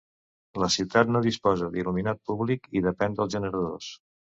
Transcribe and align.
La 0.63 0.69
ciutat 0.75 1.11
no 1.11 1.21
disposa 1.29 1.69
d'il·luminat 1.77 2.25
públic 2.33 2.69
i 2.81 2.87
depèn 2.91 3.23
dels 3.23 3.41
generadors. 3.41 3.97